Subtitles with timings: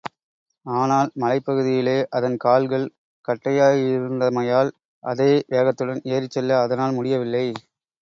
[0.65, 2.87] ஆனால், மலைப்பகுதியிலே அதன் கால்கள்
[3.27, 4.73] கட்டையாயிருந்தமையால்,
[5.03, 7.47] அதே வேகத்துடன் ஏறிச்செல்ல அதனால் முடியவில்லை.